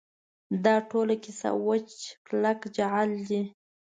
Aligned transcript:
دا 0.63 0.75
ټوله 0.89 1.15
کیسه 1.23 1.49
وچ 1.67 1.89
کلک 2.27 2.59
جعل 2.75 3.11
دی. 3.29 3.41